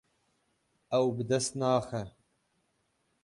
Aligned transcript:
Ew 0.97 1.05
bi 1.15 1.23
dest 1.29 1.53
naxe. 1.59 2.01